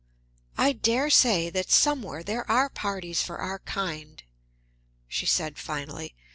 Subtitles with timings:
[0.57, 4.23] "I dare say that somewhere there are parties for our kind,"
[5.07, 6.15] she said, finally.